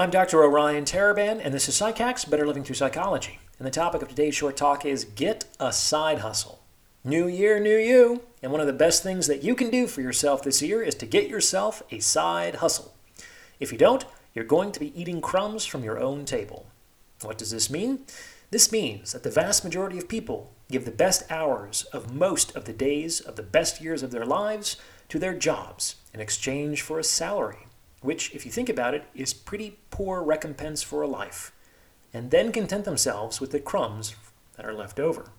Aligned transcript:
I'm 0.00 0.10
Dr. 0.10 0.44
Orion 0.44 0.84
Taraban, 0.84 1.40
and 1.42 1.52
this 1.52 1.68
is 1.68 1.74
PsycHacks 1.74 2.30
Better 2.30 2.46
Living 2.46 2.62
Through 2.62 2.76
Psychology. 2.76 3.40
And 3.58 3.66
the 3.66 3.72
topic 3.72 4.00
of 4.00 4.06
today's 4.06 4.36
short 4.36 4.56
talk 4.56 4.84
is 4.84 5.04
Get 5.04 5.46
a 5.58 5.72
Side 5.72 6.20
Hustle. 6.20 6.60
New 7.02 7.26
year, 7.26 7.58
new 7.58 7.76
you. 7.76 8.22
And 8.40 8.52
one 8.52 8.60
of 8.60 8.68
the 8.68 8.72
best 8.72 9.02
things 9.02 9.26
that 9.26 9.42
you 9.42 9.56
can 9.56 9.70
do 9.70 9.88
for 9.88 10.00
yourself 10.00 10.44
this 10.44 10.62
year 10.62 10.84
is 10.84 10.94
to 10.94 11.06
get 11.06 11.28
yourself 11.28 11.82
a 11.90 11.98
side 11.98 12.56
hustle. 12.56 12.94
If 13.58 13.72
you 13.72 13.78
don't, 13.78 14.04
you're 14.34 14.44
going 14.44 14.70
to 14.70 14.78
be 14.78 14.96
eating 14.96 15.20
crumbs 15.20 15.66
from 15.66 15.82
your 15.82 15.98
own 15.98 16.24
table. 16.24 16.66
What 17.22 17.36
does 17.36 17.50
this 17.50 17.68
mean? 17.68 18.04
This 18.52 18.70
means 18.70 19.10
that 19.10 19.24
the 19.24 19.32
vast 19.32 19.64
majority 19.64 19.98
of 19.98 20.06
people 20.06 20.52
give 20.70 20.84
the 20.84 20.92
best 20.92 21.28
hours 21.28 21.82
of 21.92 22.14
most 22.14 22.54
of 22.54 22.66
the 22.66 22.72
days 22.72 23.18
of 23.18 23.34
the 23.34 23.42
best 23.42 23.80
years 23.80 24.04
of 24.04 24.12
their 24.12 24.24
lives 24.24 24.76
to 25.08 25.18
their 25.18 25.34
jobs 25.34 25.96
in 26.14 26.20
exchange 26.20 26.82
for 26.82 27.00
a 27.00 27.04
salary, 27.04 27.66
which, 28.00 28.34
if 28.34 28.44
you 28.44 28.52
think 28.52 28.68
about 28.68 28.94
it, 28.94 29.04
is 29.14 29.34
pretty 29.34 29.78
poor 29.90 30.22
recompense 30.22 30.82
for 30.82 31.02
a 31.02 31.08
life, 31.08 31.52
and 32.12 32.30
then 32.30 32.52
content 32.52 32.84
themselves 32.84 33.40
with 33.40 33.50
the 33.50 33.60
crumbs 33.60 34.14
that 34.56 34.66
are 34.66 34.74
left 34.74 34.98
over. 35.00 35.30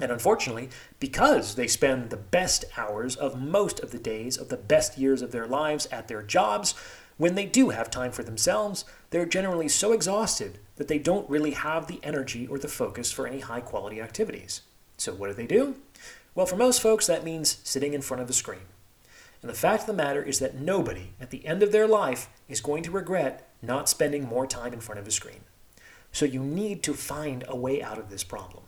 And 0.00 0.10
unfortunately, 0.10 0.70
because 0.98 1.54
they 1.54 1.66
spend 1.66 2.08
the 2.08 2.16
best 2.16 2.64
hours 2.76 3.16
of 3.16 3.40
most 3.40 3.80
of 3.80 3.90
the 3.90 3.98
days 3.98 4.38
of 4.38 4.48
the 4.48 4.56
best 4.56 4.96
years 4.96 5.20
of 5.20 5.30
their 5.30 5.46
lives 5.46 5.86
at 5.86 6.08
their 6.08 6.22
jobs, 6.22 6.74
when 7.18 7.34
they 7.34 7.44
do 7.44 7.68
have 7.68 7.90
time 7.90 8.12
for 8.12 8.22
themselves, 8.22 8.86
they're 9.10 9.26
generally 9.26 9.68
so 9.68 9.92
exhausted 9.92 10.58
that 10.76 10.88
they 10.88 10.98
don't 10.98 11.28
really 11.28 11.50
have 11.50 11.86
the 11.86 12.00
energy 12.02 12.46
or 12.46 12.58
the 12.58 12.66
focus 12.66 13.12
for 13.12 13.26
any 13.26 13.40
high 13.40 13.60
quality 13.60 14.00
activities. 14.00 14.62
So, 14.96 15.12
what 15.12 15.28
do 15.28 15.34
they 15.34 15.46
do? 15.46 15.76
Well, 16.34 16.46
for 16.46 16.56
most 16.56 16.80
folks, 16.80 17.06
that 17.06 17.24
means 17.24 17.58
sitting 17.62 17.92
in 17.92 18.00
front 18.00 18.22
of 18.22 18.30
a 18.30 18.32
screen. 18.32 18.60
And 19.42 19.48
the 19.50 19.54
fact 19.54 19.82
of 19.82 19.86
the 19.86 19.92
matter 19.92 20.22
is 20.22 20.38
that 20.38 20.54
nobody 20.54 21.12
at 21.20 21.30
the 21.30 21.46
end 21.46 21.62
of 21.62 21.72
their 21.72 21.86
life 21.86 22.28
is 22.48 22.60
going 22.60 22.82
to 22.82 22.90
regret 22.90 23.48
not 23.62 23.88
spending 23.88 24.24
more 24.24 24.46
time 24.46 24.72
in 24.72 24.80
front 24.80 24.98
of 24.98 25.06
a 25.06 25.10
screen. 25.10 25.40
So, 26.12 26.24
you 26.24 26.42
need 26.42 26.82
to 26.82 26.94
find 26.94 27.44
a 27.46 27.56
way 27.56 27.82
out 27.82 27.98
of 27.98 28.10
this 28.10 28.24
problem. 28.24 28.64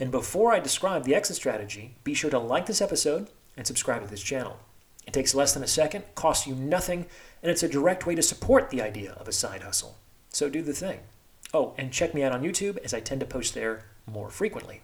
And 0.00 0.10
before 0.10 0.52
I 0.52 0.60
describe 0.60 1.04
the 1.04 1.14
exit 1.14 1.36
strategy, 1.36 1.94
be 2.02 2.14
sure 2.14 2.30
to 2.30 2.38
like 2.38 2.66
this 2.66 2.80
episode 2.80 3.28
and 3.56 3.66
subscribe 3.66 4.02
to 4.02 4.08
this 4.08 4.22
channel. 4.22 4.58
It 5.06 5.12
takes 5.12 5.34
less 5.34 5.52
than 5.52 5.62
a 5.62 5.68
second, 5.68 6.04
costs 6.14 6.46
you 6.46 6.54
nothing, 6.54 7.06
and 7.42 7.50
it's 7.50 7.62
a 7.62 7.68
direct 7.68 8.06
way 8.06 8.14
to 8.14 8.22
support 8.22 8.70
the 8.70 8.82
idea 8.82 9.12
of 9.12 9.28
a 9.28 9.32
side 9.32 9.62
hustle. 9.62 9.96
So 10.30 10.48
do 10.48 10.62
the 10.62 10.72
thing. 10.72 11.00
Oh, 11.52 11.74
and 11.78 11.92
check 11.92 12.14
me 12.14 12.22
out 12.22 12.32
on 12.32 12.42
YouTube 12.42 12.78
as 12.78 12.94
I 12.94 13.00
tend 13.00 13.20
to 13.20 13.26
post 13.26 13.54
there 13.54 13.84
more 14.10 14.30
frequently. 14.30 14.80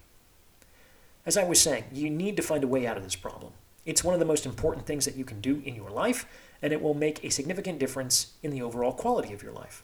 As 1.26 1.36
I 1.36 1.44
was 1.44 1.60
saying, 1.60 1.84
you 1.92 2.08
need 2.08 2.36
to 2.36 2.42
find 2.42 2.62
a 2.62 2.68
way 2.68 2.86
out 2.86 2.96
of 2.96 3.02
this 3.02 3.16
problem. 3.16 3.52
It's 3.84 4.04
one 4.04 4.14
of 4.14 4.20
the 4.20 4.26
most 4.26 4.46
important 4.46 4.86
things 4.86 5.04
that 5.04 5.16
you 5.16 5.24
can 5.24 5.40
do 5.40 5.62
in 5.64 5.74
your 5.74 5.90
life, 5.90 6.26
and 6.62 6.72
it 6.72 6.82
will 6.82 6.94
make 6.94 7.24
a 7.24 7.30
significant 7.30 7.78
difference 7.78 8.34
in 8.42 8.50
the 8.50 8.62
overall 8.62 8.92
quality 8.92 9.32
of 9.32 9.42
your 9.42 9.52
life. 9.52 9.82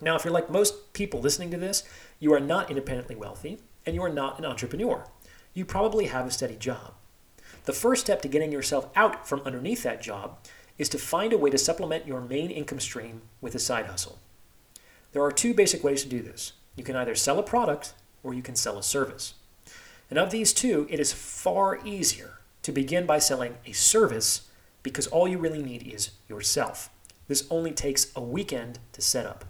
Now, 0.00 0.16
if 0.16 0.24
you're 0.24 0.34
like 0.34 0.50
most 0.50 0.92
people 0.92 1.20
listening 1.20 1.50
to 1.50 1.56
this, 1.56 1.84
you 2.18 2.32
are 2.32 2.40
not 2.40 2.68
independently 2.68 3.16
wealthy 3.16 3.58
and 3.86 3.94
you 3.94 4.02
are 4.02 4.12
not 4.12 4.38
an 4.38 4.44
entrepreneur. 4.44 5.04
You 5.52 5.64
probably 5.64 6.06
have 6.06 6.26
a 6.26 6.30
steady 6.30 6.56
job. 6.56 6.94
The 7.64 7.72
first 7.72 8.02
step 8.02 8.20
to 8.22 8.28
getting 8.28 8.52
yourself 8.52 8.88
out 8.96 9.28
from 9.28 9.40
underneath 9.40 9.82
that 9.84 10.02
job 10.02 10.38
is 10.78 10.88
to 10.90 10.98
find 10.98 11.32
a 11.32 11.38
way 11.38 11.50
to 11.50 11.58
supplement 11.58 12.06
your 12.06 12.20
main 12.20 12.50
income 12.50 12.80
stream 12.80 13.22
with 13.40 13.54
a 13.54 13.60
side 13.60 13.86
hustle. 13.86 14.18
There 15.12 15.22
are 15.22 15.30
two 15.30 15.54
basic 15.54 15.84
ways 15.84 16.02
to 16.02 16.08
do 16.08 16.20
this. 16.20 16.52
You 16.76 16.82
can 16.82 16.96
either 16.96 17.14
sell 17.14 17.38
a 17.38 17.42
product 17.42 17.94
or 18.22 18.34
you 18.34 18.42
can 18.42 18.56
sell 18.56 18.76
a 18.76 18.82
service. 18.82 19.34
And 20.10 20.18
of 20.18 20.30
these 20.30 20.52
two, 20.52 20.88
it 20.90 20.98
is 20.98 21.12
far 21.12 21.78
easier 21.86 22.40
to 22.64 22.72
begin 22.72 23.06
by 23.06 23.18
selling 23.18 23.58
a 23.66 23.72
service 23.72 24.48
because 24.82 25.06
all 25.06 25.28
you 25.28 25.38
really 25.38 25.62
need 25.62 25.86
is 25.86 26.10
yourself. 26.28 26.90
This 27.28 27.46
only 27.50 27.70
takes 27.70 28.10
a 28.16 28.20
weekend 28.20 28.78
to 28.92 29.00
set 29.00 29.26
up. 29.26 29.44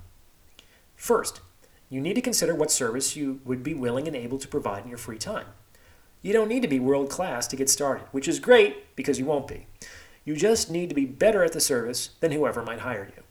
First, 0.97 1.41
you 1.89 2.01
need 2.01 2.15
to 2.15 2.21
consider 2.21 2.55
what 2.55 2.71
service 2.71 3.17
you 3.17 3.41
would 3.45 3.63
be 3.63 3.73
willing 3.73 4.07
and 4.07 4.17
able 4.17 4.39
to 4.39 4.49
provide 4.49 4.83
in 4.83 4.89
your 4.89 4.99
free 4.99 5.19
time. 5.19 5.47
You 6.23 6.33
don't 6.33 6.49
need 6.49 6.63
to 6.63 6.69
be 6.69 6.81
world 6.81 7.09
class 7.09 7.47
to 7.49 7.57
get 7.57 7.71
started, 7.71 8.07
which 8.11 8.27
is 8.27 8.41
great 8.41 8.97
because 8.97 9.19
you 9.19 9.27
won't 9.27 9.47
be. 9.49 9.67
You 10.25 10.35
just 10.35 10.71
need 10.71 10.89
to 10.89 10.95
be 10.95 11.05
better 11.05 11.45
at 11.45 11.53
the 11.53 11.61
service 11.61 12.11
than 12.21 12.33
whoever 12.33 12.63
might 12.63 12.81
hire 12.81 13.13
you. 13.17 13.23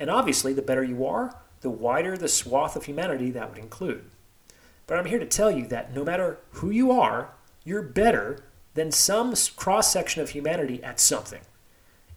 And 0.00 0.10
obviously, 0.10 0.52
the 0.52 0.62
better 0.62 0.82
you 0.82 1.04
are, 1.06 1.36
the 1.60 1.70
wider 1.70 2.16
the 2.16 2.28
swath 2.28 2.74
of 2.74 2.86
humanity 2.86 3.30
that 3.30 3.50
would 3.50 3.58
include. 3.58 4.04
But 4.86 4.98
I'm 4.98 5.04
here 5.04 5.20
to 5.20 5.26
tell 5.26 5.50
you 5.50 5.66
that 5.68 5.94
no 5.94 6.02
matter 6.02 6.38
who 6.52 6.70
you 6.70 6.90
are, 6.90 7.30
you're 7.64 7.82
better 7.82 8.42
than 8.74 8.90
some 8.90 9.34
cross 9.56 9.92
section 9.92 10.22
of 10.22 10.30
humanity 10.30 10.82
at 10.82 11.00
something. 11.00 11.42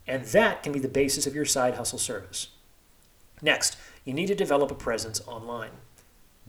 And 0.06 0.24
that 0.26 0.62
can 0.62 0.72
be 0.72 0.78
the 0.78 0.88
basis 0.88 1.26
of 1.26 1.34
your 1.34 1.44
side 1.44 1.74
hustle 1.74 1.98
service. 1.98 2.48
Next, 3.42 3.76
you 4.04 4.14
need 4.14 4.28
to 4.28 4.34
develop 4.34 4.70
a 4.70 4.74
presence 4.74 5.20
online. 5.26 5.72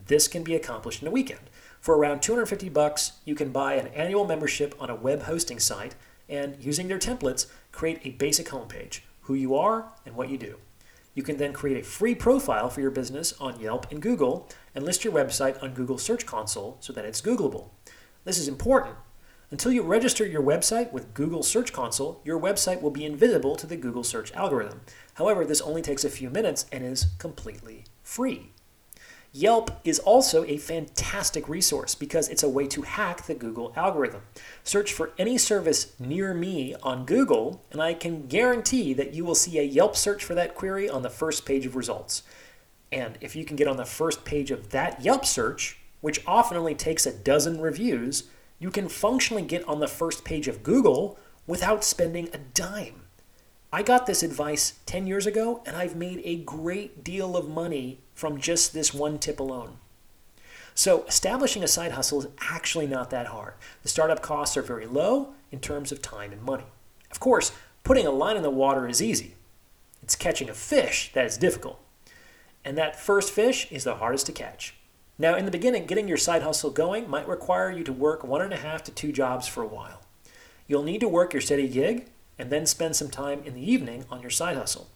This 0.06 0.28
can 0.28 0.44
be 0.44 0.54
accomplished 0.54 1.02
in 1.02 1.08
a 1.08 1.12
weekend. 1.12 1.50
For 1.80 1.96
around 1.96 2.22
250 2.22 2.68
bucks, 2.70 3.12
you 3.24 3.34
can 3.34 3.50
buy 3.50 3.74
an 3.74 3.88
annual 3.88 4.26
membership 4.26 4.74
on 4.80 4.90
a 4.90 4.94
web 4.94 5.22
hosting 5.22 5.58
site 5.58 5.94
and 6.28 6.56
using 6.62 6.88
their 6.88 6.98
templates, 6.98 7.46
create 7.72 8.00
a 8.04 8.10
basic 8.10 8.48
homepage, 8.48 9.00
who 9.22 9.34
you 9.34 9.54
are 9.54 9.90
and 10.06 10.14
what 10.14 10.28
you 10.28 10.38
do. 10.38 10.56
You 11.14 11.22
can 11.22 11.36
then 11.36 11.52
create 11.52 11.78
a 11.78 11.86
free 11.86 12.14
profile 12.14 12.70
for 12.70 12.80
your 12.80 12.90
business 12.90 13.34
on 13.40 13.58
Yelp 13.58 13.90
and 13.90 14.00
Google 14.00 14.48
and 14.74 14.84
list 14.84 15.04
your 15.04 15.12
website 15.12 15.60
on 15.62 15.74
Google 15.74 15.98
Search 15.98 16.24
Console 16.24 16.76
so 16.80 16.92
that 16.92 17.04
it's 17.04 17.20
Googleable. 17.20 17.70
This 18.24 18.38
is 18.38 18.46
important. 18.46 18.96
Until 19.50 19.72
you 19.72 19.80
register 19.80 20.26
your 20.26 20.42
website 20.42 20.92
with 20.92 21.14
Google 21.14 21.42
Search 21.42 21.72
Console, 21.72 22.20
your 22.22 22.38
website 22.38 22.82
will 22.82 22.90
be 22.90 23.06
invisible 23.06 23.56
to 23.56 23.66
the 23.66 23.78
Google 23.78 24.04
search 24.04 24.30
algorithm. 24.34 24.82
However, 25.14 25.46
this 25.46 25.62
only 25.62 25.80
takes 25.80 26.04
a 26.04 26.10
few 26.10 26.28
minutes 26.28 26.66
and 26.70 26.84
is 26.84 27.06
completely 27.16 27.84
free. 28.02 28.50
Yelp 29.32 29.70
is 29.84 29.98
also 30.00 30.44
a 30.44 30.58
fantastic 30.58 31.48
resource 31.48 31.94
because 31.94 32.28
it's 32.28 32.42
a 32.42 32.48
way 32.48 32.66
to 32.66 32.82
hack 32.82 33.24
the 33.24 33.34
Google 33.34 33.72
algorithm. 33.74 34.20
Search 34.64 34.92
for 34.92 35.12
any 35.16 35.38
service 35.38 35.98
near 35.98 36.34
me 36.34 36.74
on 36.82 37.06
Google, 37.06 37.64
and 37.72 37.80
I 37.80 37.94
can 37.94 38.26
guarantee 38.26 38.92
that 38.92 39.14
you 39.14 39.24
will 39.24 39.34
see 39.34 39.58
a 39.58 39.62
Yelp 39.62 39.96
search 39.96 40.24
for 40.24 40.34
that 40.34 40.54
query 40.54 40.90
on 40.90 41.00
the 41.00 41.10
first 41.10 41.46
page 41.46 41.64
of 41.64 41.74
results. 41.74 42.22
And 42.92 43.16
if 43.22 43.34
you 43.34 43.46
can 43.46 43.56
get 43.56 43.68
on 43.68 43.78
the 43.78 43.86
first 43.86 44.26
page 44.26 44.50
of 44.50 44.70
that 44.70 45.02
Yelp 45.02 45.24
search, 45.24 45.78
which 46.02 46.22
often 46.26 46.58
only 46.58 46.74
takes 46.74 47.06
a 47.06 47.12
dozen 47.12 47.62
reviews, 47.62 48.24
you 48.58 48.70
can 48.70 48.88
functionally 48.88 49.42
get 49.42 49.66
on 49.68 49.80
the 49.80 49.88
first 49.88 50.24
page 50.24 50.48
of 50.48 50.62
Google 50.62 51.18
without 51.46 51.84
spending 51.84 52.28
a 52.32 52.38
dime. 52.38 53.02
I 53.72 53.82
got 53.82 54.06
this 54.06 54.22
advice 54.22 54.74
10 54.86 55.06
years 55.06 55.26
ago, 55.26 55.62
and 55.66 55.76
I've 55.76 55.94
made 55.94 56.22
a 56.24 56.36
great 56.36 57.04
deal 57.04 57.36
of 57.36 57.48
money 57.48 58.00
from 58.14 58.40
just 58.40 58.72
this 58.72 58.94
one 58.94 59.18
tip 59.18 59.38
alone. 59.40 59.76
So, 60.74 61.04
establishing 61.04 61.62
a 61.62 61.68
side 61.68 61.92
hustle 61.92 62.20
is 62.20 62.28
actually 62.40 62.86
not 62.86 63.10
that 63.10 63.26
hard. 63.26 63.54
The 63.82 63.88
startup 63.88 64.22
costs 64.22 64.56
are 64.56 64.62
very 64.62 64.86
low 64.86 65.34
in 65.50 65.58
terms 65.58 65.92
of 65.92 66.00
time 66.00 66.32
and 66.32 66.42
money. 66.42 66.64
Of 67.10 67.20
course, 67.20 67.52
putting 67.84 68.06
a 68.06 68.10
line 68.10 68.36
in 68.36 68.42
the 68.42 68.50
water 68.50 68.88
is 68.88 69.02
easy, 69.02 69.34
it's 70.02 70.16
catching 70.16 70.48
a 70.48 70.54
fish 70.54 71.10
that 71.12 71.26
is 71.26 71.36
difficult. 71.36 71.80
And 72.64 72.78
that 72.78 72.98
first 72.98 73.32
fish 73.32 73.70
is 73.70 73.84
the 73.84 73.96
hardest 73.96 74.26
to 74.26 74.32
catch. 74.32 74.74
Now, 75.18 75.34
in 75.34 75.46
the 75.46 75.50
beginning, 75.50 75.86
getting 75.86 76.06
your 76.06 76.16
side 76.16 76.42
hustle 76.42 76.70
going 76.70 77.10
might 77.10 77.26
require 77.26 77.72
you 77.72 77.82
to 77.82 77.92
work 77.92 78.22
one 78.22 78.40
and 78.40 78.52
a 78.52 78.56
half 78.56 78.84
to 78.84 78.92
two 78.92 79.10
jobs 79.10 79.48
for 79.48 79.62
a 79.62 79.66
while. 79.66 80.00
You'll 80.68 80.84
need 80.84 81.00
to 81.00 81.08
work 81.08 81.32
your 81.32 81.40
steady 81.40 81.66
gig 81.66 82.06
and 82.38 82.50
then 82.50 82.66
spend 82.66 82.94
some 82.94 83.10
time 83.10 83.42
in 83.44 83.54
the 83.54 83.72
evening 83.72 84.04
on 84.10 84.20
your 84.20 84.30
side 84.30 84.56
hustle. 84.56 84.88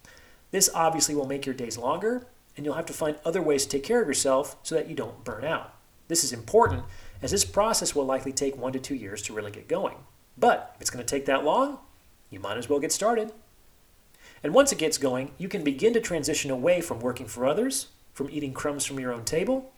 This 0.51 0.69
obviously 0.73 1.13
will 1.13 1.27
make 1.27 1.45
your 1.45 1.55
days 1.55 1.77
longer, 1.77 2.25
and 2.55 2.65
you'll 2.65 2.75
have 2.75 2.85
to 2.85 2.93
find 2.93 3.17
other 3.25 3.41
ways 3.41 3.63
to 3.63 3.69
take 3.69 3.83
care 3.83 4.01
of 4.01 4.07
yourself 4.07 4.55
so 4.63 4.75
that 4.75 4.87
you 4.87 4.95
don't 4.95 5.25
burn 5.25 5.43
out. 5.43 5.73
This 6.07 6.23
is 6.23 6.31
important 6.31 6.83
as 7.21 7.31
this 7.31 7.43
process 7.43 7.93
will 7.93 8.05
likely 8.05 8.31
take 8.31 8.55
one 8.55 8.71
to 8.73 8.79
two 8.79 8.95
years 8.95 9.21
to 9.23 9.33
really 9.33 9.51
get 9.51 9.67
going. 9.67 9.97
But 10.37 10.71
if 10.75 10.81
it's 10.81 10.89
going 10.89 11.05
to 11.05 11.15
take 11.15 11.25
that 11.25 11.43
long, 11.43 11.79
you 12.29 12.39
might 12.39 12.57
as 12.57 12.69
well 12.69 12.79
get 12.79 12.91
started. 12.93 13.33
And 14.41 14.53
once 14.53 14.71
it 14.71 14.77
gets 14.77 14.97
going, 14.97 15.31
you 15.37 15.49
can 15.49 15.63
begin 15.63 15.93
to 15.93 16.01
transition 16.01 16.49
away 16.49 16.79
from 16.79 17.01
working 17.01 17.27
for 17.27 17.45
others, 17.45 17.87
from 18.13 18.29
eating 18.29 18.53
crumbs 18.53 18.85
from 18.85 18.99
your 18.99 19.11
own 19.11 19.25
table, 19.25 19.73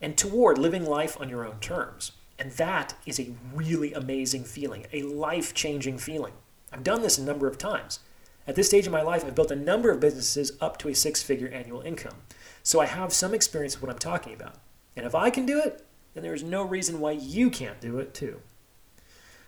and 0.00 0.16
toward 0.16 0.58
living 0.58 0.84
life 0.84 1.20
on 1.20 1.28
your 1.28 1.46
own 1.46 1.58
terms. 1.60 2.12
And 2.38 2.52
that 2.52 2.94
is 3.04 3.18
a 3.18 3.32
really 3.52 3.92
amazing 3.92 4.44
feeling, 4.44 4.86
a 4.92 5.02
life 5.02 5.54
changing 5.54 5.98
feeling. 5.98 6.34
I've 6.72 6.84
done 6.84 7.02
this 7.02 7.18
a 7.18 7.24
number 7.24 7.48
of 7.48 7.58
times. 7.58 8.00
At 8.46 8.54
this 8.54 8.68
stage 8.68 8.86
of 8.86 8.92
my 8.92 9.02
life, 9.02 9.24
I've 9.24 9.34
built 9.34 9.50
a 9.50 9.56
number 9.56 9.90
of 9.90 10.00
businesses 10.00 10.52
up 10.60 10.78
to 10.78 10.88
a 10.88 10.94
six 10.94 11.22
figure 11.22 11.48
annual 11.48 11.82
income. 11.82 12.16
So 12.62 12.80
I 12.80 12.86
have 12.86 13.12
some 13.12 13.34
experience 13.34 13.74
of 13.74 13.82
what 13.82 13.90
I'm 13.90 13.98
talking 13.98 14.32
about. 14.32 14.54
And 14.96 15.04
if 15.04 15.14
I 15.14 15.30
can 15.30 15.44
do 15.44 15.58
it, 15.58 15.84
then 16.14 16.22
there 16.22 16.34
is 16.34 16.42
no 16.42 16.62
reason 16.62 17.00
why 17.00 17.12
you 17.12 17.50
can't 17.50 17.80
do 17.80 17.98
it 17.98 18.14
too. 18.14 18.40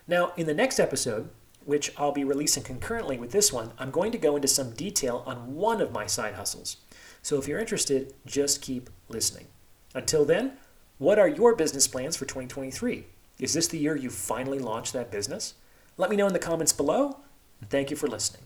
Now, 0.07 0.33
in 0.37 0.47
the 0.47 0.55
next 0.55 0.79
episode, 0.79 1.31
which 1.65 1.93
I'll 1.97 2.13
be 2.13 2.25
releasing 2.25 2.63
concurrently 2.63 3.17
with 3.19 3.33
this 3.33 3.53
one, 3.53 3.73
I'm 3.79 3.91
going 3.91 4.13
to 4.13 4.19
go 4.19 4.37
into 4.37 4.49
some 4.49 4.73
detail 4.73 5.23
on 5.27 5.55
one 5.55 5.81
of 5.81 5.93
my 5.93 6.07
side 6.07 6.35
hustles. 6.35 6.79
So 7.23 7.39
if 7.39 7.47
you're 7.47 7.59
interested, 7.59 8.15
just 8.27 8.63
keep 8.63 8.91
listening. 9.09 9.47
Until 9.95 10.25
then, 10.25 10.53
what 10.99 11.19
are 11.19 11.29
your 11.29 11.55
business 11.55 11.89
plans 11.89 12.17
for 12.17 12.25
2023? 12.25 13.07
Is 13.39 13.55
this 13.55 13.69
the 13.69 13.79
year 13.79 13.97
you 13.97 14.11
finally 14.11 14.59
launch 14.59 14.93
that 14.93 15.11
business? 15.11 15.55
Let 15.97 16.11
me 16.11 16.17
know 16.17 16.27
in 16.27 16.33
the 16.33 16.39
comments 16.39 16.73
below, 16.73 17.19
and 17.61 17.71
thank 17.71 17.91
you 17.91 17.97
for 17.97 18.07
listening. 18.07 18.43